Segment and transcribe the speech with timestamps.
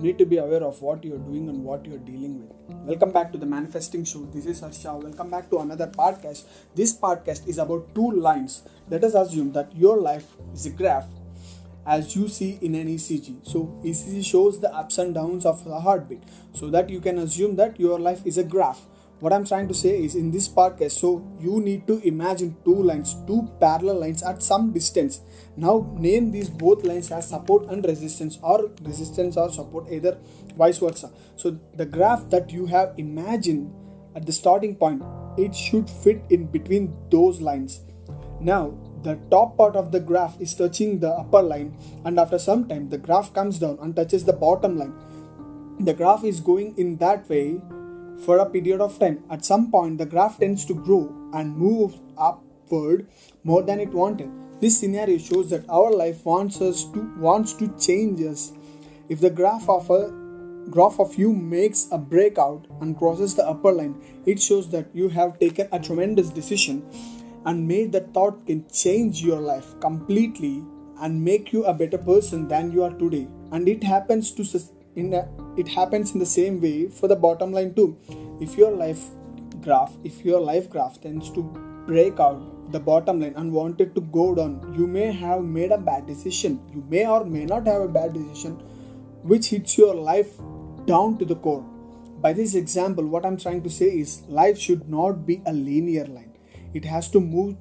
[0.00, 2.50] you need to be aware of what you're doing and what you're dealing with.
[2.86, 4.20] Welcome back to the Manifesting Show.
[4.32, 4.94] This is Harsha.
[4.94, 6.44] Welcome back to another podcast.
[6.74, 8.62] This podcast is about two lines.
[8.88, 11.06] Let us assume that your life is a graph
[11.84, 13.46] as you see in an ECG.
[13.46, 16.22] So, ECG shows the ups and downs of the heartbeat.
[16.54, 18.86] So, that you can assume that your life is a graph
[19.20, 22.82] what i'm trying to say is in this podcast so you need to imagine two
[22.82, 25.20] lines two parallel lines at some distance.
[25.56, 30.18] Now name these both lines as support and resistance or resistance or support either
[30.56, 31.10] vice versa.
[31.36, 33.72] So the graph that you have imagined
[34.16, 35.02] at the starting point
[35.38, 37.80] it should fit in between those lines.
[38.40, 42.68] Now the top part of the graph is touching the upper line and after some
[42.68, 44.94] time the graph comes down and touches the bottom line.
[45.80, 47.62] The graph is going in that way
[48.24, 49.24] for a period of time.
[49.30, 53.08] At some point, the graph tends to grow and move upward
[53.44, 54.30] more than it wanted.
[54.60, 58.52] This scenario shows that our life wants us to wants to change us.
[59.08, 60.12] If the graph of a
[60.70, 63.94] graph of you makes a breakout and crosses the upper line,
[64.26, 66.84] it shows that you have taken a tremendous decision
[67.46, 70.62] and made that thought can change your life completely
[71.00, 73.26] and make you a better person than you are today.
[73.50, 74.44] And it happens to
[74.94, 77.98] in a, it happens in the same way for the bottom line too.
[78.40, 79.04] If your life
[79.62, 81.42] graph if your life graph tends to
[81.86, 85.78] break out the bottom line and wanted to go down you may have made a
[85.78, 86.60] bad decision.
[86.72, 88.54] You may or may not have a bad decision
[89.22, 90.38] which hits your life
[90.86, 91.64] down to the core.
[92.20, 96.06] By this example what i'm trying to say is life should not be a linear
[96.06, 96.32] line.
[96.72, 97.56] It has to move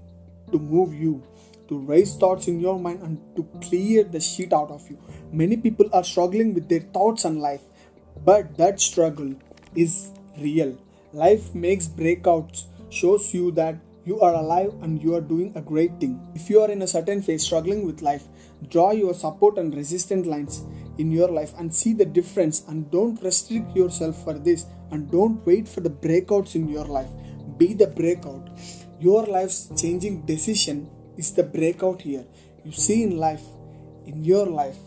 [0.52, 1.24] to move you
[1.70, 4.98] to raise thoughts in your mind and to clear the shit out of you.
[5.32, 7.62] Many people are struggling with their thoughts and life,
[8.30, 9.34] but that struggle
[9.74, 10.78] is real.
[11.14, 16.00] Life makes breakouts, shows you that you are alive and you are doing a great
[16.00, 16.14] thing.
[16.36, 18.26] If you are in a certain phase struggling with life,
[18.70, 20.64] draw your support and resistant lines
[21.00, 25.44] in your life and see the difference and don't restrict yourself for this and don't
[25.48, 27.10] wait for the breakouts in your life.
[27.58, 28.48] Be the breakout.
[29.00, 30.88] Your life's changing decision
[31.18, 32.26] is the breakout here.
[32.64, 33.46] You see in life,
[34.06, 34.78] in your life,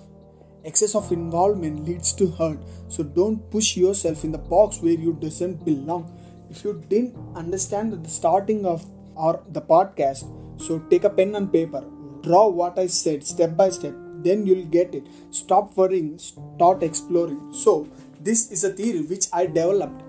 [0.65, 2.59] excess of involvement leads to hurt.
[2.89, 6.13] So don't push yourself in the box where you doesn't belong.
[6.51, 8.85] If you didn't understand the starting of
[9.15, 10.25] or the podcast,
[10.61, 11.85] so take a pen and paper,
[12.23, 15.07] draw what I said step by step, then you'll get it.
[15.31, 17.53] Stop worrying, start exploring.
[17.53, 17.89] So
[18.21, 20.03] this is a theory which I developed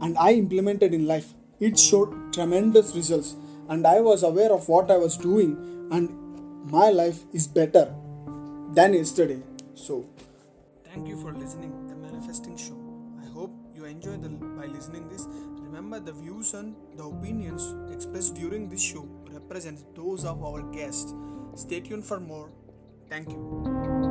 [0.00, 1.32] and I implemented in life.
[1.60, 3.36] It showed tremendous results
[3.68, 6.10] and I was aware of what I was doing, and
[6.70, 7.94] my life is better
[8.74, 9.42] than yesterday.
[9.74, 10.04] So,
[10.84, 12.76] thank you for listening the Manifesting Show.
[13.20, 15.26] I hope you enjoy the by listening this.
[15.26, 21.14] Remember the views and the opinions expressed during this show represent those of our guests.
[21.54, 22.50] Stay tuned for more.
[23.08, 24.01] Thank you.